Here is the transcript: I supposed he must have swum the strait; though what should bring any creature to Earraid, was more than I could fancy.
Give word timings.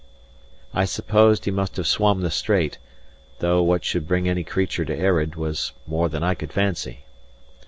I 0.73 0.85
supposed 0.85 1.45
he 1.45 1.51
must 1.51 1.77
have 1.77 1.85
swum 1.85 2.21
the 2.21 2.31
strait; 2.31 2.79
though 3.37 3.61
what 3.61 3.85
should 3.85 4.07
bring 4.07 4.27
any 4.27 4.43
creature 4.43 4.83
to 4.83 4.97
Earraid, 4.99 5.35
was 5.35 5.73
more 5.85 6.09
than 6.09 6.23
I 6.23 6.33
could 6.33 6.51
fancy. 6.51 7.01